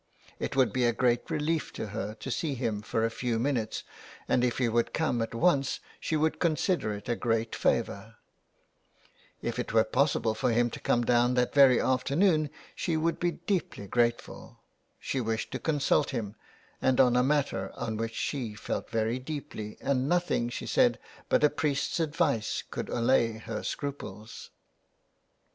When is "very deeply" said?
18.89-19.77